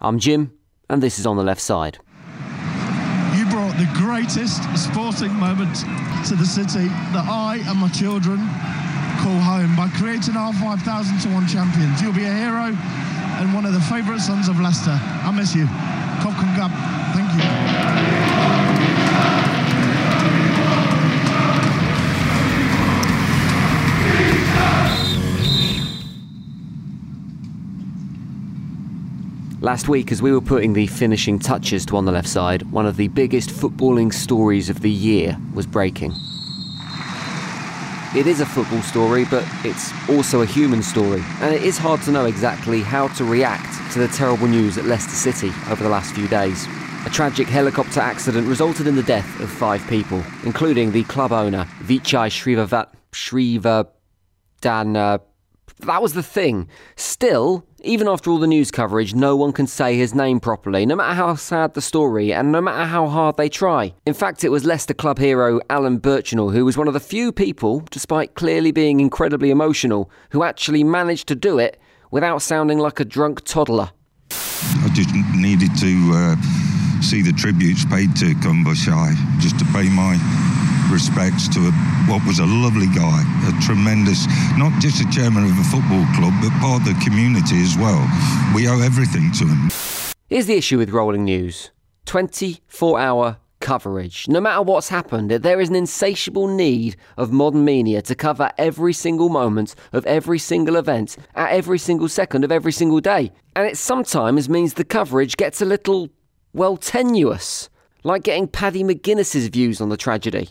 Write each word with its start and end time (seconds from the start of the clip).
I'm 0.00 0.18
Jim, 0.18 0.52
and 0.90 1.02
this 1.02 1.18
is 1.18 1.26
On 1.26 1.36
the 1.36 1.42
Left 1.42 1.60
Side. 1.60 1.98
You 3.34 3.44
brought 3.48 3.76
the 3.78 3.88
greatest 3.94 4.62
sporting 4.76 5.32
moment 5.32 5.74
to 6.28 6.34
the 6.36 6.44
city 6.44 6.88
that 7.16 7.24
I 7.26 7.62
and 7.66 7.78
my 7.78 7.88
children 7.88 8.36
call 9.24 9.40
home 9.40 9.74
by 9.74 9.88
creating 9.96 10.36
our 10.36 10.52
5,000 10.52 11.20
to 11.20 11.28
1 11.34 11.48
champions. 11.48 12.02
You'll 12.02 12.12
be 12.12 12.24
a 12.24 12.32
hero 12.32 12.76
and 13.40 13.54
one 13.54 13.64
of 13.64 13.72
the 13.72 13.80
favourite 13.80 14.20
sons 14.20 14.48
of 14.48 14.60
Leicester. 14.60 14.98
I 15.00 15.32
miss 15.32 15.54
you. 15.54 15.66
Cock 16.20 16.36
and. 16.44 16.95
Last 29.66 29.88
week, 29.88 30.12
as 30.12 30.22
we 30.22 30.30
were 30.30 30.40
putting 30.40 30.74
the 30.74 30.86
finishing 30.86 31.40
touches 31.40 31.84
to 31.86 31.96
On 31.96 32.04
the 32.04 32.12
Left 32.12 32.28
Side, 32.28 32.62
one 32.70 32.86
of 32.86 32.96
the 32.96 33.08
biggest 33.08 33.50
footballing 33.50 34.14
stories 34.14 34.70
of 34.70 34.80
the 34.80 34.88
year 34.88 35.36
was 35.54 35.66
breaking. 35.66 36.12
It 38.14 38.28
is 38.28 38.40
a 38.40 38.46
football 38.46 38.82
story, 38.82 39.24
but 39.24 39.44
it's 39.64 39.90
also 40.08 40.42
a 40.42 40.46
human 40.46 40.84
story, 40.84 41.20
and 41.40 41.52
it 41.52 41.64
is 41.64 41.78
hard 41.78 42.00
to 42.02 42.12
know 42.12 42.26
exactly 42.26 42.80
how 42.80 43.08
to 43.14 43.24
react 43.24 43.92
to 43.92 43.98
the 43.98 44.06
terrible 44.06 44.46
news 44.46 44.78
at 44.78 44.84
Leicester 44.84 45.32
City 45.32 45.52
over 45.68 45.82
the 45.82 45.90
last 45.90 46.14
few 46.14 46.28
days. 46.28 46.64
A 47.04 47.10
tragic 47.10 47.48
helicopter 47.48 47.98
accident 47.98 48.46
resulted 48.46 48.86
in 48.86 48.94
the 48.94 49.02
death 49.02 49.40
of 49.40 49.50
five 49.50 49.84
people, 49.88 50.22
including 50.44 50.92
the 50.92 51.02
club 51.02 51.32
owner, 51.32 51.64
Vichai 51.82 52.30
Srivavat 52.30 52.92
Srivadana. 53.10 53.88
Uh, 54.96 55.18
that 55.80 56.00
was 56.00 56.14
the 56.14 56.22
thing. 56.22 56.68
Still, 56.94 57.66
even 57.86 58.08
after 58.08 58.30
all 58.30 58.38
the 58.38 58.46
news 58.46 58.70
coverage, 58.70 59.14
no 59.14 59.36
one 59.36 59.52
can 59.52 59.66
say 59.66 59.96
his 59.96 60.14
name 60.14 60.40
properly, 60.40 60.84
no 60.84 60.96
matter 60.96 61.14
how 61.14 61.34
sad 61.36 61.74
the 61.74 61.80
story 61.80 62.32
and 62.32 62.50
no 62.50 62.60
matter 62.60 62.84
how 62.84 63.06
hard 63.06 63.36
they 63.36 63.48
try. 63.48 63.94
In 64.04 64.14
fact, 64.14 64.44
it 64.44 64.48
was 64.48 64.64
Leicester 64.64 64.94
club 64.94 65.18
hero 65.18 65.60
Alan 65.70 66.00
Birchinall 66.00 66.52
who 66.52 66.64
was 66.64 66.76
one 66.76 66.88
of 66.88 66.94
the 66.94 67.00
few 67.00 67.32
people, 67.32 67.80
despite 67.90 68.34
clearly 68.34 68.72
being 68.72 69.00
incredibly 69.00 69.50
emotional, 69.50 70.10
who 70.30 70.42
actually 70.42 70.84
managed 70.84 71.28
to 71.28 71.34
do 71.34 71.58
it 71.58 71.80
without 72.10 72.42
sounding 72.42 72.78
like 72.78 73.00
a 73.00 73.04
drunk 73.04 73.44
toddler. 73.44 73.90
I 74.30 74.88
just 74.92 75.10
needed 75.34 75.70
to 75.78 76.12
uh, 76.14 77.00
see 77.00 77.22
the 77.22 77.32
tributes 77.32 77.84
paid 77.84 78.14
to 78.16 78.34
Khun 78.36 78.64
Vichai, 78.64 79.14
just 79.40 79.58
to 79.58 79.64
pay 79.66 79.88
my 79.88 80.16
respects 80.90 81.48
to 81.48 81.60
a, 81.60 81.72
what 82.08 82.24
was 82.26 82.38
a 82.38 82.46
lovely 82.46 82.88
guy, 82.94 83.22
a 83.48 83.52
tremendous, 83.62 84.26
not 84.56 84.72
just 84.80 85.00
a 85.00 85.08
chairman 85.10 85.44
of 85.44 85.58
a 85.58 85.64
football 85.64 86.04
club, 86.14 86.34
but 86.40 86.50
part 86.60 86.82
of 86.82 86.88
the 86.88 87.04
community 87.04 87.62
as 87.62 87.76
well. 87.76 88.00
We 88.54 88.68
owe 88.68 88.80
everything 88.80 89.32
to 89.38 89.46
him. 89.46 89.70
Here's 90.28 90.46
the 90.46 90.56
issue 90.56 90.78
with 90.78 90.90
rolling 90.90 91.24
news 91.24 91.70
24 92.06 92.98
hour 92.98 93.38
coverage. 93.60 94.28
No 94.28 94.40
matter 94.40 94.62
what's 94.62 94.88
happened, 94.88 95.30
there 95.30 95.60
is 95.60 95.68
an 95.68 95.74
insatiable 95.74 96.46
need 96.46 96.96
of 97.16 97.32
modern 97.32 97.64
media 97.64 98.02
to 98.02 98.14
cover 98.14 98.50
every 98.58 98.92
single 98.92 99.28
moment 99.28 99.74
of 99.92 100.06
every 100.06 100.38
single 100.38 100.76
event 100.76 101.16
at 101.34 101.50
every 101.50 101.78
single 101.78 102.08
second 102.08 102.44
of 102.44 102.52
every 102.52 102.72
single 102.72 103.00
day. 103.00 103.32
And 103.54 103.66
it 103.66 103.76
sometimes 103.76 104.48
means 104.48 104.74
the 104.74 104.84
coverage 104.84 105.36
gets 105.36 105.60
a 105.60 105.64
little, 105.64 106.08
well, 106.52 106.76
tenuous. 106.76 107.68
Like 108.06 108.22
getting 108.22 108.46
Paddy 108.46 108.84
McGuinness's 108.84 109.48
views 109.48 109.80
on 109.80 109.88
the 109.88 109.96
tragedy. 109.96 110.46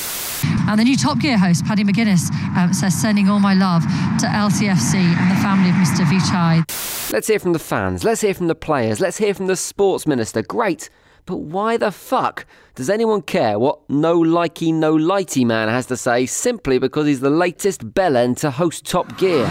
And 0.67 0.77
the 0.77 0.83
new 0.83 0.97
Top 0.97 1.19
Gear 1.19 1.37
host, 1.37 1.63
Paddy 1.63 1.85
McGuinness, 1.85 2.29
um, 2.57 2.73
says, 2.73 2.93
sending 2.93 3.29
all 3.29 3.39
my 3.39 3.53
love 3.53 3.81
to 3.83 4.25
LCFC 4.25 4.95
and 4.95 5.31
the 5.31 5.41
family 5.41 5.69
of 5.69 5.75
Mr. 5.77 6.03
Vichai. 6.03 7.13
Let's 7.13 7.27
hear 7.27 7.39
from 7.39 7.53
the 7.53 7.59
fans. 7.59 8.03
Let's 8.03 8.19
hear 8.19 8.33
from 8.33 8.49
the 8.49 8.55
players. 8.55 8.99
Let's 8.99 9.19
hear 9.19 9.33
from 9.33 9.47
the 9.47 9.55
sports 9.55 10.05
minister. 10.05 10.41
Great. 10.41 10.89
But 11.25 11.37
why 11.37 11.77
the 11.77 11.93
fuck 11.93 12.45
does 12.75 12.89
anyone 12.89 13.21
care 13.21 13.57
what 13.57 13.89
no 13.89 14.19
likey, 14.19 14.73
no 14.73 14.93
lighty 14.93 15.45
man 15.45 15.69
has 15.69 15.85
to 15.85 15.95
say 15.95 16.25
simply 16.25 16.77
because 16.77 17.07
he's 17.07 17.21
the 17.21 17.29
latest 17.29 17.93
bellend 17.93 18.35
to 18.39 18.51
host 18.51 18.85
Top 18.85 19.17
Gear? 19.17 19.49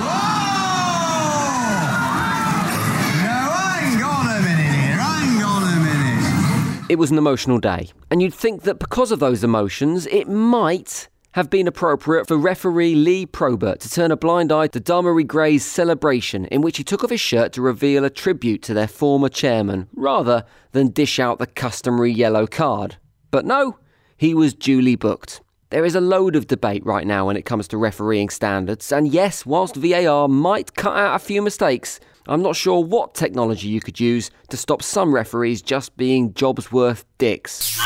It 6.87 6.99
was 6.99 7.11
an 7.11 7.17
emotional 7.17 7.59
day, 7.59 7.91
and 8.11 8.21
you'd 8.21 8.35
think 8.35 8.63
that 8.65 8.79
because 8.79 9.11
of 9.11 9.19
those 9.19 9.43
emotions, 9.43 10.07
it 10.09 10.29
might 10.29 11.09
have 11.33 11.49
been 11.49 11.67
appropriate 11.67 12.29
for 12.29 12.37
referee 12.37 12.95
Lee 12.95 13.25
Probert 13.25 13.81
to 13.81 13.91
turn 13.91 14.11
a 14.11 14.19
blind 14.19 14.53
eye 14.53 14.67
to 14.67 14.81
Demarai 14.81 15.27
Gray's 15.27 15.65
celebration, 15.65 16.45
in 16.47 16.61
which 16.61 16.77
he 16.77 16.85
took 16.85 17.03
off 17.03 17.09
his 17.09 17.23
shirt 17.23 17.55
to 17.55 17.63
reveal 17.63 18.05
a 18.05 18.11
tribute 18.11 18.61
to 18.65 18.75
their 18.75 18.87
former 18.87 19.31
chairman, 19.31 19.89
rather 19.95 20.45
than 20.73 20.91
dish 20.91 21.19
out 21.19 21.39
the 21.39 21.47
customary 21.47 22.13
yellow 22.13 22.47
card. 22.47 22.97
But 23.31 23.47
no, 23.47 23.79
he 24.19 24.35
was 24.35 24.53
duly 24.53 24.95
booked. 24.95 25.41
There 25.71 25.87
is 25.87 25.95
a 25.95 26.03
load 26.03 26.37
of 26.37 26.49
debate 26.49 26.85
right 26.85 27.07
now 27.07 27.27
when 27.27 27.39
it 27.39 27.47
comes 27.47 27.67
to 27.69 27.79
refereeing 27.79 28.29
standards, 28.29 28.93
and 28.93 29.09
yes, 29.09 29.47
whilst 29.47 29.75
VAR 29.75 30.29
might 30.29 30.75
cut 30.75 30.97
out 30.99 31.17
a 31.17 31.19
few 31.19 31.41
mistakes, 31.41 31.99
I'm 32.27 32.43
not 32.43 32.57
sure 32.57 32.83
what 32.83 33.15
technology 33.15 33.69
you 33.69 33.81
could 33.81 34.01
use 34.01 34.31
to 34.51 34.57
stop 34.57 34.83
some 34.83 35.15
referees 35.15 35.63
just 35.63 35.97
being 35.97 36.33
Jobsworth 36.33 37.05
dicks. 37.19 37.79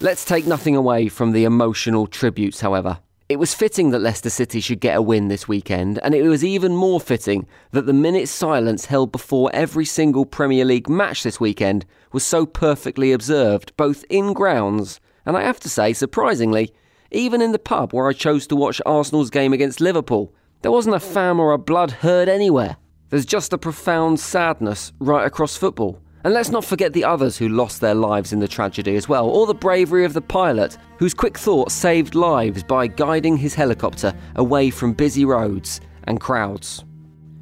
Let's 0.00 0.24
take 0.24 0.46
nothing 0.46 0.76
away 0.76 1.08
from 1.08 1.32
the 1.32 1.44
emotional 1.44 2.06
tributes, 2.06 2.60
however. 2.60 2.98
It 3.28 3.36
was 3.38 3.54
fitting 3.54 3.90
that 3.90 4.00
Leicester 4.00 4.28
City 4.30 4.60
should 4.60 4.80
get 4.80 4.96
a 4.96 5.02
win 5.02 5.28
this 5.28 5.48
weekend, 5.48 5.98
and 6.02 6.14
it 6.14 6.22
was 6.22 6.44
even 6.44 6.76
more 6.76 7.00
fitting 7.00 7.46
that 7.70 7.86
the 7.86 7.92
minute 7.94 8.28
silence 8.28 8.84
held 8.84 9.12
before 9.12 9.50
every 9.54 9.86
single 9.86 10.26
Premier 10.26 10.64
League 10.64 10.88
match 10.88 11.22
this 11.22 11.40
weekend 11.40 11.86
was 12.12 12.24
so 12.24 12.44
perfectly 12.44 13.12
observed, 13.12 13.74
both 13.76 14.04
in 14.10 14.34
grounds 14.34 15.00
and 15.26 15.36
I 15.36 15.42
have 15.42 15.60
to 15.60 15.68
say, 15.68 15.92
surprisingly, 15.92 16.72
even 17.10 17.40
in 17.40 17.52
the 17.52 17.58
pub 17.58 17.92
where 17.92 18.08
I 18.08 18.12
chose 18.12 18.46
to 18.48 18.56
watch 18.56 18.82
Arsenal's 18.84 19.30
game 19.30 19.52
against 19.52 19.80
Liverpool, 19.80 20.34
there 20.62 20.72
wasn't 20.72 20.96
a 20.96 21.00
fam 21.00 21.40
or 21.40 21.52
a 21.52 21.58
blood 21.58 21.90
heard 21.90 22.28
anywhere. 22.28 22.76
There's 23.14 23.24
just 23.24 23.52
a 23.52 23.58
profound 23.58 24.18
sadness 24.18 24.92
right 24.98 25.24
across 25.24 25.56
football. 25.56 26.00
And 26.24 26.34
let's 26.34 26.48
not 26.48 26.64
forget 26.64 26.92
the 26.92 27.04
others 27.04 27.38
who 27.38 27.48
lost 27.48 27.80
their 27.80 27.94
lives 27.94 28.32
in 28.32 28.40
the 28.40 28.48
tragedy 28.48 28.96
as 28.96 29.08
well, 29.08 29.28
or 29.28 29.46
the 29.46 29.54
bravery 29.54 30.04
of 30.04 30.14
the 30.14 30.20
pilot, 30.20 30.76
whose 30.98 31.14
quick 31.14 31.38
thought 31.38 31.70
saved 31.70 32.16
lives 32.16 32.64
by 32.64 32.88
guiding 32.88 33.36
his 33.36 33.54
helicopter 33.54 34.12
away 34.34 34.68
from 34.68 34.94
busy 34.94 35.24
roads 35.24 35.80
and 36.08 36.20
crowds. 36.20 36.84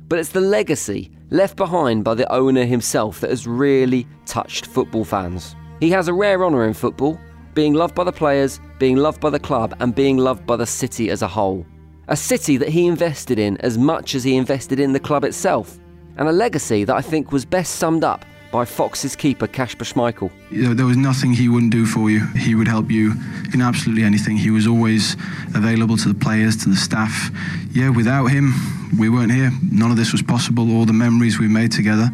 But 0.09 0.19
it's 0.19 0.28
the 0.28 0.43
legacy 0.43 1.10
left 1.31 1.56
behind 1.56 2.04
by 2.04 2.16
the 2.16 2.31
owner 2.31 2.66
himself 2.66 3.21
that 3.21 3.31
has 3.31 3.47
really 3.47 4.06
touched 4.27 4.66
football 4.66 5.06
fans. 5.06 5.56
He 5.81 5.89
has 5.89 6.06
a 6.06 6.12
rare 6.12 6.44
honour 6.44 6.66
in 6.66 6.75
football, 6.75 7.19
being 7.54 7.72
loved 7.72 7.94
by 7.94 8.04
the 8.04 8.12
players, 8.12 8.60
being 8.78 8.97
loved 8.97 9.22
by 9.22 9.31
the 9.31 9.41
club, 9.41 9.75
and 9.81 9.94
being 9.94 10.19
loved 10.19 10.47
by 10.47 10.56
the 10.56 10.66
city 10.66 11.09
as 11.09 11.22
a 11.22 11.28
whole. 11.28 11.65
A 12.08 12.16
city 12.16 12.56
that 12.56 12.68
he 12.68 12.86
invested 12.86 13.38
in 13.38 13.56
as 13.58 13.78
much 13.78 14.16
as 14.16 14.24
he 14.24 14.36
invested 14.36 14.80
in 14.80 14.92
the 14.92 14.98
club 15.00 15.24
itself, 15.24 15.78
and 16.16 16.28
a 16.28 16.32
legacy 16.32 16.82
that 16.84 16.96
I 16.96 17.00
think 17.00 17.30
was 17.30 17.44
best 17.44 17.76
summed 17.76 18.02
up 18.02 18.24
by 18.50 18.64
Fox's 18.64 19.14
keeper 19.14 19.46
Kasper 19.46 19.84
Schmeichel. 19.84 20.30
You 20.50 20.64
know, 20.64 20.74
there 20.74 20.84
was 20.84 20.96
nothing 20.96 21.32
he 21.32 21.48
wouldn't 21.48 21.70
do 21.70 21.86
for 21.86 22.10
you. 22.10 22.26
He 22.36 22.54
would 22.54 22.66
help 22.68 22.91
you 22.91 23.14
in 23.54 23.62
absolutely 23.62 24.02
anything. 24.02 24.36
He 24.36 24.50
was 24.50 24.66
always 24.66 25.14
available 25.54 25.96
to 25.98 26.08
the 26.08 26.18
players, 26.18 26.56
to 26.64 26.68
the 26.68 26.76
staff. 26.76 27.30
Yeah, 27.70 27.88
without 27.91 28.26
him, 28.26 28.52
we 28.98 29.08
weren't 29.08 29.32
here. 29.32 29.52
None 29.70 29.91
of 29.91 29.96
this 29.96 30.10
was 30.10 30.22
possible. 30.22 30.76
All 30.76 30.84
the 30.84 30.92
memories 30.92 31.38
we 31.38 31.48
made 31.48 31.70
together 31.70 32.10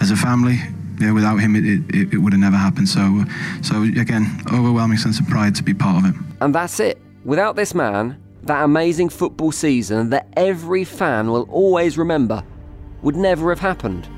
as 0.00 0.12
a 0.12 0.16
family, 0.16 0.60
yeah, 1.00 1.10
without 1.10 1.38
him, 1.38 1.56
it, 1.56 1.64
it, 1.94 2.14
it 2.14 2.18
would 2.18 2.32
have 2.32 2.40
never 2.40 2.56
happened. 2.56 2.88
So, 2.88 3.00
uh, 3.00 3.62
so 3.62 3.82
again, 3.82 4.40
overwhelming 4.52 4.98
sense 4.98 5.18
of 5.18 5.26
pride 5.26 5.56
to 5.56 5.64
be 5.64 5.74
part 5.74 6.04
of 6.04 6.14
it. 6.14 6.20
And 6.40 6.54
that's 6.54 6.78
it. 6.78 6.98
Without 7.24 7.56
this 7.56 7.74
man, 7.74 8.21
that 8.44 8.64
amazing 8.64 9.08
football 9.08 9.52
season 9.52 10.10
that 10.10 10.28
every 10.36 10.84
fan 10.84 11.30
will 11.30 11.48
always 11.50 11.96
remember 11.96 12.42
would 13.02 13.16
never 13.16 13.50
have 13.50 13.60
happened. 13.60 14.08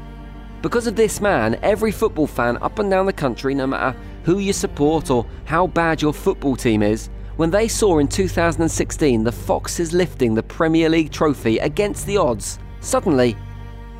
Because 0.62 0.86
of 0.86 0.96
this 0.96 1.20
man, 1.20 1.58
every 1.62 1.92
football 1.92 2.26
fan 2.26 2.56
up 2.62 2.78
and 2.78 2.90
down 2.90 3.04
the 3.04 3.12
country, 3.12 3.54
no 3.54 3.66
matter 3.66 3.98
who 4.24 4.38
you 4.38 4.52
support 4.52 5.10
or 5.10 5.26
how 5.44 5.66
bad 5.66 6.00
your 6.00 6.14
football 6.14 6.56
team 6.56 6.82
is, 6.82 7.10
when 7.36 7.50
they 7.50 7.68
saw 7.68 7.98
in 7.98 8.08
2016 8.08 9.24
the 9.24 9.32
Foxes 9.32 9.92
lifting 9.92 10.34
the 10.34 10.42
Premier 10.42 10.88
League 10.88 11.10
trophy 11.10 11.58
against 11.58 12.06
the 12.06 12.16
odds, 12.16 12.58
suddenly 12.80 13.36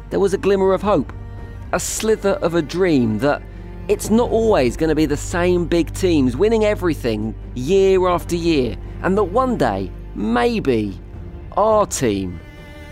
there 0.09 0.21
was 0.21 0.33
a 0.33 0.39
glimmer 0.39 0.73
of 0.73 0.81
hope, 0.81 1.13
a 1.73 1.81
slither 1.81 2.35
of 2.35 2.55
a 2.55 2.63
dream 2.63 3.19
that 3.19 3.43
it's 3.89 4.09
not 4.09 4.31
always 4.31 4.77
going 4.77 4.89
to 4.89 4.95
be 4.95 5.05
the 5.05 5.17
same 5.17 5.67
big 5.67 5.93
teams 5.93 6.35
winning 6.35 6.65
everything 6.65 7.35
year 7.55 8.09
after 8.09 8.37
year, 8.37 8.77
and 9.03 9.19
that 9.19 9.25
one 9.25 9.59
day, 9.59 9.91
maybe, 10.15 10.99
our 11.57 11.87
team 11.87 12.41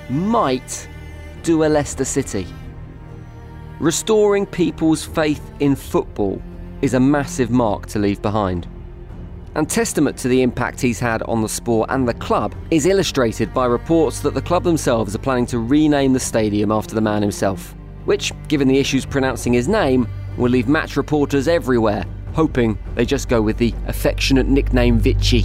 might 0.08 0.88
do 1.42 1.64
a 1.64 1.66
Leicester 1.66 2.04
City. 2.04 2.46
Restoring 3.80 4.46
people's 4.46 5.04
faith 5.04 5.42
in 5.60 5.74
football 5.74 6.40
is 6.82 6.94
a 6.94 7.00
massive 7.00 7.50
mark 7.50 7.86
to 7.86 7.98
leave 7.98 8.22
behind. 8.22 8.69
And 9.54 9.69
testament 9.69 10.16
to 10.19 10.28
the 10.28 10.42
impact 10.42 10.80
he's 10.80 11.00
had 11.00 11.22
on 11.24 11.42
the 11.42 11.48
sport 11.48 11.90
and 11.90 12.08
the 12.08 12.14
club 12.14 12.54
is 12.70 12.86
illustrated 12.86 13.52
by 13.52 13.66
reports 13.66 14.20
that 14.20 14.34
the 14.34 14.42
club 14.42 14.64
themselves 14.64 15.14
are 15.14 15.19
planning 15.19 15.46
to 15.46 15.58
rename 15.58 16.12
the 16.12 16.20
stadium 16.20 16.72
after 16.72 16.94
the 16.94 17.00
man 17.00 17.22
himself. 17.22 17.74
which, 18.04 18.32
given 18.48 18.66
the 18.66 18.78
issues 18.78 19.06
pronouncing 19.06 19.52
his 19.52 19.69
name, 19.69 20.08
will 20.36 20.50
leave 20.50 20.66
match 20.66 20.96
reporters 20.96 21.46
everywhere 21.46 22.04
hoping 22.34 22.78
they 22.94 23.04
just 23.04 23.28
go 23.28 23.40
with 23.40 23.58
the 23.58 23.74
affectionate 23.86 24.46
nickname 24.46 24.98
Vichy. 24.98 25.44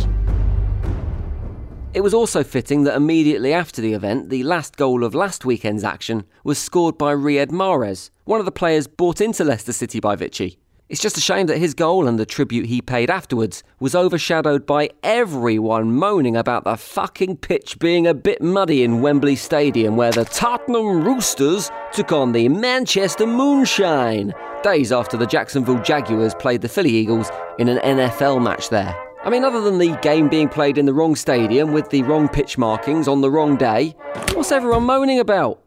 It 1.97 2.03
was 2.03 2.13
also 2.13 2.43
fitting 2.43 2.83
that 2.83 2.95
immediately 2.95 3.53
after 3.53 3.81
the 3.81 3.93
event, 3.93 4.29
the 4.29 4.43
last 4.43 4.77
goal 4.77 5.03
of 5.03 5.15
last 5.15 5.45
weekend's 5.45 5.83
action 5.83 6.25
was 6.43 6.59
scored 6.59 6.95
by 6.95 7.11
Riyad 7.11 7.47
Mahrez, 7.47 8.11
one 8.25 8.39
of 8.39 8.45
the 8.45 8.51
players 8.51 8.85
bought 8.85 9.19
into 9.19 9.43
Leicester 9.43 9.73
City 9.73 9.99
by 9.99 10.15
Vichy. 10.15 10.59
It's 10.89 11.01
just 11.01 11.17
a 11.17 11.21
shame 11.21 11.47
that 11.47 11.57
his 11.57 11.73
goal 11.73 12.07
and 12.07 12.19
the 12.19 12.25
tribute 12.27 12.67
he 12.67 12.83
paid 12.83 13.09
afterwards 13.09 13.63
was 13.79 13.95
overshadowed 13.95 14.67
by 14.67 14.91
everyone 15.01 15.91
moaning 15.91 16.37
about 16.37 16.65
the 16.65 16.77
fucking 16.77 17.37
pitch 17.37 17.79
being 17.79 18.05
a 18.05 18.13
bit 18.13 18.43
muddy 18.43 18.83
in 18.83 19.01
Wembley 19.01 19.35
Stadium 19.35 19.95
where 19.95 20.11
the 20.11 20.25
Tottenham 20.25 21.03
Roosters 21.03 21.71
took 21.93 22.11
on 22.11 22.31
the 22.31 22.47
Manchester 22.47 23.25
Moonshine, 23.25 24.35
days 24.61 24.91
after 24.91 25.17
the 25.17 25.25
Jacksonville 25.25 25.81
Jaguars 25.81 26.35
played 26.35 26.61
the 26.61 26.69
Philly 26.69 26.91
Eagles 26.91 27.31
in 27.57 27.67
an 27.67 27.79
NFL 27.79 28.43
match 28.43 28.69
there. 28.69 29.06
I 29.27 29.29
mean, 29.29 29.43
other 29.43 29.59
than 29.59 29.77
the 29.77 29.93
game 30.01 30.29
being 30.29 30.47
played 30.47 30.77
in 30.77 30.85
the 30.85 30.93
wrong 30.93 31.13
stadium 31.13 31.73
with 31.73 31.89
the 31.89 32.01
wrong 32.03 32.29
pitch 32.29 32.57
markings 32.57 33.09
on 33.09 33.19
the 33.19 33.29
wrong 33.29 33.57
day, 33.57 33.93
what's 34.31 34.53
everyone 34.53 34.85
moaning 34.85 35.19
about? 35.19 35.61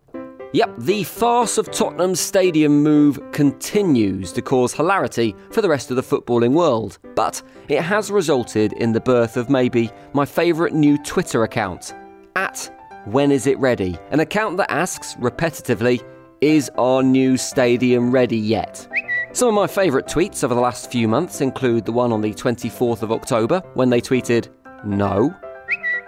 Yep, 0.55 0.77
the 0.79 1.05
farce 1.05 1.59
of 1.59 1.71
Tottenham's 1.71 2.21
stadium 2.21 2.83
move 2.83 3.21
continues 3.33 4.33
to 4.33 4.41
cause 4.41 4.73
hilarity 4.73 5.37
for 5.51 5.61
the 5.61 5.69
rest 5.69 5.91
of 5.91 5.97
the 5.97 6.03
footballing 6.03 6.53
world, 6.53 6.97
but 7.15 7.43
it 7.69 7.83
has 7.83 8.11
resulted 8.11 8.73
in 8.73 8.93
the 8.93 9.01
birth 9.01 9.37
of 9.37 9.51
maybe 9.51 9.91
my 10.15 10.25
favourite 10.25 10.73
new 10.73 10.97
Twitter 10.97 11.43
account, 11.43 11.93
at 12.37 12.75
When 13.05 13.31
Is 13.31 13.47
It 13.47 13.59
Ready? 13.59 13.99
An 14.11 14.21
account 14.21 14.57
that 14.57 14.73
asks 14.73 15.17
repetitively, 15.17 16.03
Is 16.41 16.71
our 16.79 17.03
new 17.03 17.37
stadium 17.37 18.11
ready 18.11 18.39
yet? 18.39 18.89
Some 19.32 19.49
of 19.49 19.55
my 19.55 19.69
favourite 19.69 20.09
tweets 20.09 20.43
over 20.43 20.55
the 20.55 20.61
last 20.61 20.91
few 20.91 21.06
months 21.06 21.41
include 21.41 21.85
the 21.85 21.93
one 21.93 22.12
on 22.12 22.21
the 22.21 22.35
24th 22.35 23.03
of 23.03 23.12
October 23.12 23.62
when 23.75 23.88
they 23.88 24.00
tweeted, 24.00 24.49
No. 24.85 25.32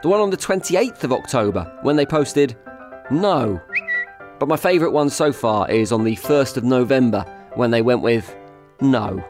The 0.02 0.08
one 0.08 0.20
on 0.20 0.30
the 0.30 0.36
28th 0.36 1.04
of 1.04 1.12
October 1.12 1.72
when 1.82 1.94
they 1.94 2.04
posted, 2.04 2.56
No. 3.12 3.60
But 4.40 4.48
my 4.48 4.56
favourite 4.56 4.92
one 4.92 5.08
so 5.08 5.32
far 5.32 5.70
is 5.70 5.92
on 5.92 6.02
the 6.02 6.16
1st 6.16 6.56
of 6.56 6.64
November 6.64 7.24
when 7.54 7.70
they 7.70 7.80
went 7.80 8.02
with 8.02 8.34
no. 8.80 9.24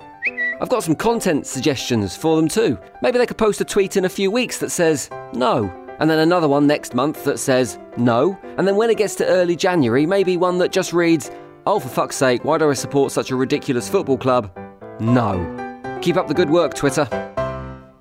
I've 0.63 0.71
got 0.71 0.85
some 0.85 0.97
content 0.97 1.47
suggestions 1.47 2.17
for 2.17 2.37
them 2.37 2.49
too. 2.49 2.79
Maybe 3.03 3.19
they 3.19 3.27
could 3.27 3.37
post 3.37 3.61
a 3.61 3.65
tweet 3.65 3.99
in 3.99 4.07
a 4.07 4.09
few 4.09 4.31
weeks 4.31 4.57
that 4.59 4.71
says 4.71 5.11
no, 5.35 5.71
and 5.99 6.09
then 6.09 6.19
another 6.19 6.49
one 6.49 6.67
next 6.67 6.95
month 6.95 7.25
that 7.25 7.39
says 7.39 7.79
no, 7.99 8.39
and 8.57 8.67
then 8.67 8.77
when 8.77 8.89
it 8.89 8.97
gets 8.97 9.15
to 9.17 9.27
early 9.27 9.55
January, 9.55 10.07
maybe 10.07 10.39
one 10.39 10.57
that 10.59 10.73
just 10.73 10.95
reads, 10.95 11.31
oh, 11.67 11.81
for 11.81 11.89
fuck's 11.89 12.17
sake, 12.17 12.45
why 12.45 12.59
do 12.59 12.71
I 12.71 12.75
support 12.75 13.13
such 13.13 13.31
a 13.31 13.37
ridiculous 13.37 13.89
football 13.89 14.19
club? 14.19 14.57
No. 15.01 15.59
Keep 16.03 16.17
up 16.17 16.29
the 16.29 16.35
good 16.35 16.51
work, 16.51 16.75
Twitter. 16.75 17.09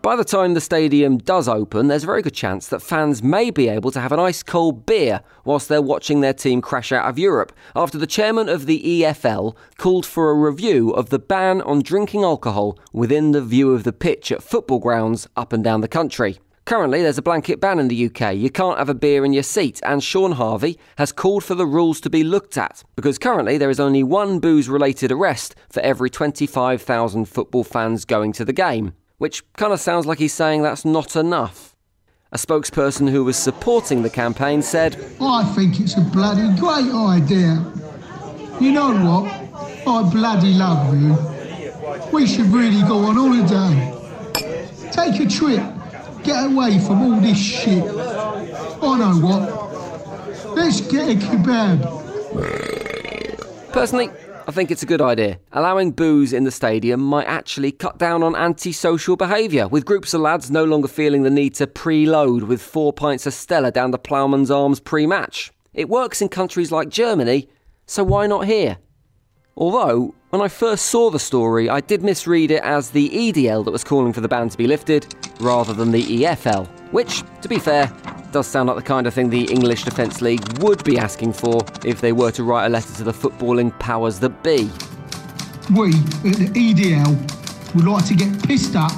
By 0.01 0.15
the 0.15 0.23
time 0.23 0.55
the 0.55 0.61
stadium 0.61 1.19
does 1.19 1.47
open, 1.47 1.87
there's 1.87 2.03
a 2.03 2.07
very 2.07 2.23
good 2.23 2.33
chance 2.33 2.65
that 2.67 2.81
fans 2.81 3.21
may 3.21 3.51
be 3.51 3.69
able 3.69 3.91
to 3.91 3.99
have 3.99 4.11
an 4.11 4.19
ice 4.19 4.41
cold 4.41 4.87
beer 4.87 5.21
whilst 5.45 5.69
they're 5.69 5.79
watching 5.79 6.21
their 6.21 6.33
team 6.33 6.59
crash 6.59 6.91
out 6.91 7.07
of 7.07 7.19
Europe, 7.19 7.53
after 7.75 7.99
the 7.99 8.07
chairman 8.07 8.49
of 8.49 8.65
the 8.65 8.81
EFL 8.81 9.55
called 9.77 10.07
for 10.07 10.31
a 10.31 10.33
review 10.33 10.89
of 10.89 11.11
the 11.11 11.19
ban 11.19 11.61
on 11.61 11.83
drinking 11.83 12.23
alcohol 12.23 12.79
within 12.91 13.31
the 13.31 13.43
view 13.43 13.73
of 13.73 13.83
the 13.83 13.93
pitch 13.93 14.31
at 14.31 14.41
football 14.41 14.79
grounds 14.79 15.27
up 15.35 15.53
and 15.53 15.63
down 15.63 15.81
the 15.81 15.87
country. 15.87 16.39
Currently, 16.71 17.01
there's 17.01 17.17
a 17.17 17.21
blanket 17.21 17.59
ban 17.59 17.79
in 17.79 17.89
the 17.89 18.05
UK. 18.05 18.33
You 18.33 18.49
can't 18.49 18.77
have 18.77 18.87
a 18.87 18.93
beer 18.93 19.25
in 19.25 19.33
your 19.33 19.43
seat, 19.43 19.81
and 19.83 20.01
Shaun 20.01 20.31
Harvey 20.31 20.79
has 20.97 21.11
called 21.11 21.43
for 21.43 21.53
the 21.53 21.65
rules 21.65 21.99
to 21.99 22.09
be 22.09 22.23
looked 22.23 22.57
at 22.57 22.81
because 22.95 23.17
currently 23.17 23.57
there 23.57 23.69
is 23.69 23.77
only 23.77 24.03
one 24.03 24.39
booze 24.39 24.69
related 24.69 25.11
arrest 25.11 25.53
for 25.69 25.81
every 25.81 26.09
25,000 26.09 27.25
football 27.25 27.65
fans 27.65 28.05
going 28.05 28.31
to 28.31 28.45
the 28.45 28.53
game 28.53 28.93
which 29.17 29.43
kind 29.53 29.73
of 29.73 29.81
sounds 29.81 30.05
like 30.05 30.17
he's 30.17 30.33
saying 30.33 30.61
that's 30.61 30.85
not 30.85 31.17
enough. 31.17 31.75
A 32.31 32.37
spokesperson 32.37 33.09
who 33.09 33.25
was 33.25 33.35
supporting 33.35 34.01
the 34.01 34.09
campaign 34.09 34.61
said, 34.61 34.95
I 35.19 35.43
think 35.53 35.79
it's 35.81 35.97
a 35.97 36.01
bloody 36.01 36.47
great 36.57 36.89
idea. 36.91 37.63
You 38.61 38.71
know 38.71 38.93
what? 38.93 39.29
I 39.85 40.09
bloody 40.09 40.53
love 40.53 40.95
you. 40.95 41.17
We 42.13 42.25
should 42.25 42.47
really 42.47 42.81
go 42.87 42.99
on 42.99 43.15
holiday. 43.15 44.91
Take 44.91 45.19
a 45.19 45.29
trip. 45.29 45.80
Get 46.23 46.45
away 46.51 46.79
from 46.79 47.01
all 47.01 47.19
this 47.19 47.37
shit. 47.37 47.83
I 47.83 48.97
know 48.97 49.15
what. 49.21 50.55
Let's 50.55 50.81
get 50.81 51.09
a 51.09 51.15
kebab. 51.15 51.81
Personally, 53.71 54.09
I 54.47 54.51
think 54.51 54.69
it's 54.69 54.83
a 54.83 54.85
good 54.85 55.01
idea. 55.01 55.39
Allowing 55.51 55.91
booze 55.91 56.33
in 56.33 56.43
the 56.43 56.51
stadium 56.51 56.99
might 56.99 57.25
actually 57.25 57.71
cut 57.71 57.97
down 57.97 58.21
on 58.21 58.35
antisocial 58.35 59.15
behaviour, 59.15 59.67
with 59.67 59.85
groups 59.85 60.13
of 60.13 60.21
lads 60.21 60.51
no 60.51 60.63
longer 60.63 60.87
feeling 60.87 61.23
the 61.23 61.29
need 61.29 61.55
to 61.55 61.67
preload 61.67 62.43
with 62.43 62.61
four 62.61 62.91
pints 62.91 63.25
of 63.25 63.33
Stella 63.33 63.71
down 63.71 63.91
the 63.91 63.97
ploughman's 63.97 64.51
arms 64.51 64.79
pre 64.79 65.07
match. 65.07 65.51
It 65.73 65.89
works 65.89 66.21
in 66.21 66.29
countries 66.29 66.71
like 66.71 66.89
Germany, 66.89 67.49
so 67.85 68.03
why 68.03 68.27
not 68.27 68.45
here? 68.45 68.77
Although, 69.55 70.15
when 70.31 70.41
I 70.41 70.47
first 70.47 70.85
saw 70.85 71.09
the 71.09 71.19
story, 71.19 71.69
I 71.69 71.81
did 71.81 72.03
misread 72.03 72.51
it 72.51 72.63
as 72.63 72.89
the 72.89 73.09
EDL 73.09 73.65
that 73.65 73.71
was 73.71 73.83
calling 73.83 74.13
for 74.13 74.21
the 74.21 74.29
ban 74.29 74.47
to 74.47 74.57
be 74.57 74.65
lifted, 74.65 75.13
rather 75.41 75.73
than 75.73 75.91
the 75.91 76.03
EFL, 76.03 76.67
which, 76.93 77.23
to 77.41 77.49
be 77.49 77.59
fair, 77.59 77.91
does 78.31 78.47
sound 78.47 78.67
like 78.67 78.77
the 78.77 78.81
kind 78.81 79.07
of 79.07 79.13
thing 79.13 79.29
the 79.29 79.51
English 79.51 79.83
Defence 79.83 80.21
League 80.21 80.41
would 80.59 80.81
be 80.85 80.97
asking 80.97 81.33
for 81.33 81.59
if 81.83 81.99
they 81.99 82.13
were 82.13 82.31
to 82.31 82.45
write 82.45 82.67
a 82.67 82.69
letter 82.69 82.93
to 82.93 83.03
the 83.03 83.11
footballing 83.11 83.77
powers 83.77 84.19
that 84.19 84.41
be. 84.41 84.71
We 85.75 85.89
at 85.89 86.37
the 86.37 86.49
EDL 86.55 87.75
would 87.75 87.85
like 87.85 88.05
to 88.05 88.15
get 88.15 88.41
pissed 88.47 88.77
up 88.77 88.93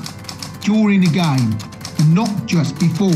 during 0.61 1.01
the 1.01 1.09
game 1.09 1.57
and 1.97 2.13
not 2.13 2.45
just 2.45 2.79
before. 2.79 3.09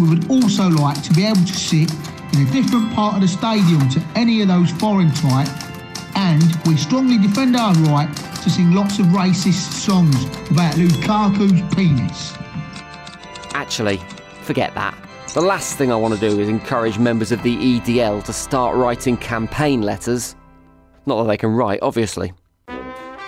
We 0.00 0.08
would 0.08 0.28
also 0.28 0.68
like 0.68 1.00
to 1.04 1.14
be 1.14 1.24
able 1.24 1.44
to 1.44 1.54
sit 1.54 1.92
in 2.34 2.44
a 2.44 2.50
different 2.50 2.92
part 2.92 3.14
of 3.14 3.20
the 3.20 3.28
stadium 3.28 3.88
to 3.90 4.04
any 4.16 4.42
of 4.42 4.48
those 4.48 4.72
foreign 4.72 5.12
type, 5.12 5.48
and 6.18 6.42
we 6.66 6.76
strongly 6.76 7.16
defend 7.16 7.54
our 7.54 7.72
right 7.74 8.12
to 8.42 8.50
sing 8.50 8.72
lots 8.72 8.98
of 8.98 9.06
racist 9.06 9.70
songs 9.72 10.16
about 10.50 10.74
Lukaku's 10.74 11.62
penis. 11.76 12.34
Actually, 13.54 14.00
forget 14.42 14.74
that. 14.74 14.98
The 15.34 15.40
last 15.40 15.78
thing 15.78 15.92
I 15.92 15.96
want 15.96 16.14
to 16.14 16.20
do 16.20 16.40
is 16.40 16.48
encourage 16.48 16.98
members 16.98 17.30
of 17.30 17.40
the 17.44 17.56
EDL 17.56 18.24
to 18.24 18.32
start 18.32 18.76
writing 18.76 19.16
campaign 19.16 19.82
letters. 19.82 20.34
Not 21.06 21.22
that 21.22 21.28
they 21.28 21.36
can 21.36 21.54
write, 21.54 21.78
obviously. 21.82 22.32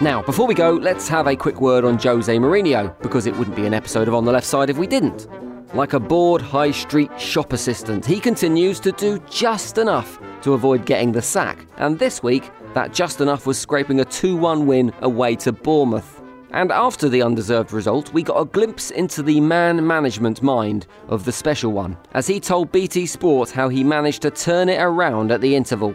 Now, 0.01 0.23
before 0.23 0.49
we 0.49 0.55
go, 0.55 0.73
let's 0.73 1.07
have 1.09 1.29
a 1.29 1.37
quick 1.37 1.61
word 1.61 1.85
on 1.85 1.97
Jose 1.99 2.35
Mourinho, 2.35 3.01
because 3.03 3.27
it 3.27 3.37
wouldn't 3.37 3.55
be 3.55 3.67
an 3.67 3.75
episode 3.75 4.09
of 4.09 4.15
On 4.15 4.25
the 4.25 4.33
Left 4.33 4.47
Side 4.47 4.69
if 4.69 4.79
we 4.79 4.89
didn't. 4.89 5.29
Like 5.77 5.93
a 5.93 6.01
bored 6.01 6.43
high 6.43 6.73
street 6.73 7.11
shop 7.21 7.53
assistant, 7.53 8.05
he 8.05 8.19
continues 8.19 8.81
to 8.81 8.91
do 8.91 9.21
just 9.31 9.79
enough 9.79 10.19
to 10.43 10.55
avoid 10.55 10.87
getting 10.87 11.13
the 11.13 11.23
sack. 11.23 11.65
And 11.77 11.99
this 11.99 12.23
week, 12.23 12.51
that 12.75 12.93
just 12.93 13.21
enough 13.21 13.47
was 13.47 13.59
scraping 13.59 14.01
a 14.01 14.05
2 14.05 14.37
1 14.37 14.67
win 14.67 14.93
away 15.01 15.37
to 15.37 15.53
Bournemouth. 15.53 16.21
And 16.53 16.73
after 16.73 17.09
the 17.09 17.23
undeserved 17.23 17.73
result, 17.73 18.13
we 18.13 18.23
got 18.23 18.41
a 18.41 18.45
glimpse 18.45 18.91
into 18.91 19.23
the 19.23 19.41
man 19.41 19.87
management 19.87 20.43
mind 20.43 20.87
of 21.09 21.25
the 21.25 21.33
special 21.33 21.71
one, 21.71 21.97
as 22.13 22.27
he 22.27 22.41
told 22.41 22.73
BT 22.73 23.07
Sport 23.07 23.51
how 23.51 23.69
he 23.69 23.85
managed 23.85 24.23
to 24.23 24.31
turn 24.31 24.69
it 24.69 24.81
around 24.81 25.31
at 25.31 25.41
the 25.41 25.55
interval. 25.55 25.95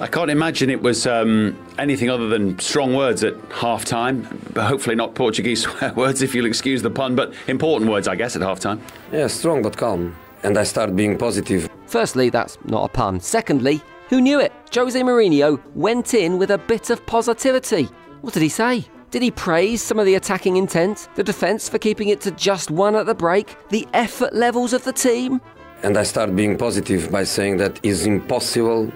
I 0.00 0.06
can't 0.06 0.30
imagine 0.30 0.70
it 0.70 0.80
was 0.80 1.06
um, 1.06 1.56
anything 1.78 2.08
other 2.08 2.28
than 2.28 2.58
strong 2.58 2.94
words 2.94 3.22
at 3.24 3.34
half 3.52 3.84
time. 3.84 4.24
Hopefully, 4.56 4.96
not 4.96 5.14
Portuguese 5.14 5.62
swear 5.62 5.92
words, 5.96 6.22
if 6.22 6.34
you'll 6.34 6.46
excuse 6.46 6.80
the 6.80 6.90
pun, 6.90 7.14
but 7.14 7.34
important 7.46 7.90
words, 7.90 8.08
I 8.08 8.14
guess, 8.14 8.36
at 8.36 8.42
half 8.42 8.60
time. 8.60 8.80
Yeah, 9.12 9.26
strong 9.26 9.62
but 9.62 9.76
calm. 9.76 10.16
And 10.42 10.56
I 10.56 10.64
start 10.64 10.94
being 10.96 11.18
positive. 11.18 11.68
Firstly, 11.86 12.30
that's 12.30 12.58
not 12.64 12.84
a 12.84 12.88
pun. 12.88 13.20
Secondly, 13.20 13.82
who 14.08 14.20
knew 14.20 14.40
it? 14.40 14.52
Jose 14.74 15.00
Mourinho 15.00 15.60
went 15.74 16.14
in 16.14 16.38
with 16.38 16.50
a 16.50 16.58
bit 16.58 16.90
of 16.90 17.04
positivity. 17.06 17.84
What 18.20 18.34
did 18.34 18.42
he 18.42 18.48
say? 18.48 18.86
Did 19.10 19.22
he 19.22 19.30
praise 19.30 19.80
some 19.80 19.98
of 19.98 20.06
the 20.06 20.16
attacking 20.16 20.56
intent, 20.56 21.08
the 21.14 21.22
defence 21.22 21.68
for 21.68 21.78
keeping 21.78 22.08
it 22.08 22.20
to 22.22 22.30
just 22.32 22.70
one 22.70 22.96
at 22.96 23.06
the 23.06 23.14
break, 23.14 23.56
the 23.68 23.86
effort 23.94 24.34
levels 24.34 24.72
of 24.72 24.84
the 24.84 24.92
team? 24.92 25.40
And 25.82 25.96
I 25.96 26.02
start 26.02 26.34
being 26.34 26.58
positive 26.58 27.10
by 27.12 27.24
saying 27.24 27.58
that 27.58 27.78
it's 27.82 28.06
impossible 28.06 28.92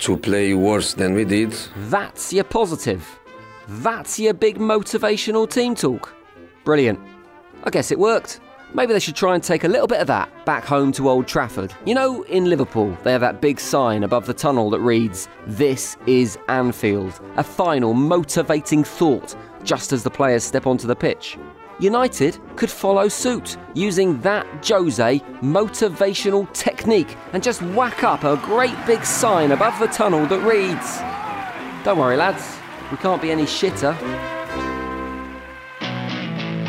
to 0.00 0.16
play 0.16 0.54
worse 0.54 0.94
than 0.94 1.14
we 1.14 1.24
did. 1.24 1.52
That's 1.88 2.32
your 2.32 2.44
positive. 2.44 3.18
That's 3.68 4.18
your 4.18 4.34
big 4.34 4.58
motivational 4.58 5.48
team 5.48 5.74
talk. 5.74 6.14
Brilliant. 6.64 7.00
I 7.64 7.70
guess 7.70 7.90
it 7.90 7.98
worked. 7.98 8.40
Maybe 8.74 8.94
they 8.94 9.00
should 9.00 9.16
try 9.16 9.34
and 9.34 9.44
take 9.44 9.64
a 9.64 9.68
little 9.68 9.86
bit 9.86 10.00
of 10.00 10.06
that 10.06 10.46
back 10.46 10.64
home 10.64 10.92
to 10.92 11.10
Old 11.10 11.26
Trafford. 11.26 11.74
You 11.84 11.94
know, 11.94 12.22
in 12.22 12.46
Liverpool, 12.46 12.96
they 13.02 13.12
have 13.12 13.20
that 13.20 13.42
big 13.42 13.60
sign 13.60 14.02
above 14.02 14.24
the 14.24 14.32
tunnel 14.32 14.70
that 14.70 14.80
reads, 14.80 15.28
This 15.46 15.96
is 16.06 16.38
Anfield. 16.48 17.20
A 17.36 17.44
final, 17.44 17.92
motivating 17.92 18.82
thought 18.82 19.36
just 19.62 19.92
as 19.92 20.02
the 20.02 20.10
players 20.10 20.42
step 20.42 20.66
onto 20.66 20.86
the 20.86 20.96
pitch. 20.96 21.38
United 21.78 22.38
could 22.56 22.70
follow 22.70 23.08
suit 23.08 23.56
using 23.74 24.20
that 24.20 24.46
Jose 24.66 25.18
motivational 25.40 26.50
technique 26.52 27.16
and 27.32 27.42
just 27.42 27.60
whack 27.62 28.04
up 28.04 28.24
a 28.24 28.36
great 28.36 28.76
big 28.86 29.04
sign 29.04 29.52
above 29.52 29.78
the 29.80 29.88
tunnel 29.88 30.26
that 30.26 30.40
reads, 30.40 30.98
Don't 31.84 31.98
worry, 31.98 32.16
lads, 32.16 32.56
we 32.90 32.96
can't 32.96 33.20
be 33.20 33.30
any 33.30 33.44
shitter. 33.44 33.96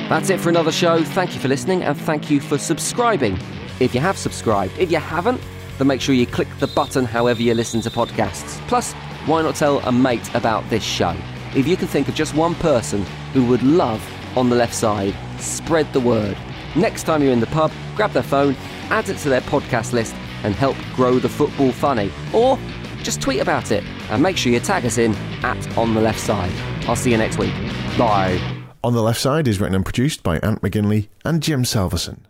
That's 0.09 0.29
it 0.29 0.39
for 0.39 0.49
another 0.49 0.71
show. 0.71 1.03
Thank 1.03 1.33
you 1.33 1.39
for 1.39 1.47
listening 1.47 1.81
and 1.83 1.99
thank 1.99 2.29
you 2.29 2.39
for 2.39 2.57
subscribing. 2.57 3.37
If 3.79 3.95
you 3.95 4.01
have 4.01 4.17
subscribed, 4.17 4.77
if 4.77 4.91
you 4.91 4.99
haven't, 4.99 5.41
then 5.77 5.87
make 5.87 6.01
sure 6.01 6.13
you 6.13 6.27
click 6.27 6.47
the 6.59 6.67
button 6.67 7.05
however 7.05 7.41
you 7.41 7.53
listen 7.53 7.81
to 7.81 7.89
podcasts. 7.89 8.59
Plus, 8.67 8.93
why 9.25 9.41
not 9.41 9.55
tell 9.55 9.79
a 9.79 9.91
mate 9.91 10.33
about 10.35 10.69
this 10.69 10.83
show? 10.83 11.15
If 11.55 11.67
you 11.67 11.77
can 11.77 11.87
think 11.87 12.07
of 12.07 12.15
just 12.15 12.35
one 12.35 12.55
person 12.55 13.03
who 13.33 13.45
would 13.45 13.63
love 13.63 14.03
on 14.37 14.49
the 14.49 14.55
left 14.55 14.75
side, 14.75 15.15
spread 15.39 15.91
the 15.93 15.99
word. 15.99 16.37
Next 16.75 17.03
time 17.03 17.23
you're 17.23 17.33
in 17.33 17.39
the 17.39 17.47
pub, 17.47 17.71
grab 17.95 18.11
their 18.11 18.23
phone, 18.23 18.55
add 18.89 19.09
it 19.09 19.17
to 19.19 19.29
their 19.29 19.41
podcast 19.41 19.93
list, 19.93 20.15
and 20.43 20.53
help 20.53 20.75
grow 20.95 21.19
the 21.19 21.29
football 21.29 21.71
funny. 21.71 22.11
Or 22.33 22.59
just 23.01 23.21
tweet 23.21 23.39
about 23.39 23.71
it 23.71 23.83
and 24.09 24.21
make 24.21 24.37
sure 24.37 24.51
you 24.51 24.59
tag 24.59 24.85
us 24.85 24.97
in 24.97 25.15
at 25.43 25.77
On 25.77 25.93
the 25.93 26.01
Left 26.01 26.19
Side. 26.19 26.51
I'll 26.87 26.95
see 26.95 27.11
you 27.11 27.17
next 27.17 27.37
week. 27.37 27.53
Bye. 27.97 28.52
On 28.85 28.91
the 28.93 29.01
Left 29.01 29.21
Side 29.21 29.47
is 29.47 29.61
written 29.61 29.75
and 29.75 29.85
produced 29.85 30.23
by 30.23 30.39
Ant 30.39 30.61
McGinley 30.61 31.07
and 31.23 31.41
Jim 31.41 31.63
Salverson. 31.63 32.27